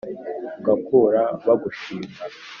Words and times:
ugakura 0.59 1.21
bagushima 1.45 2.09